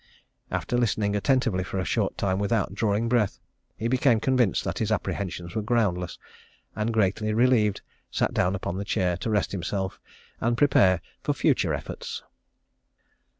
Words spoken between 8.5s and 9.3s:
upon the chair to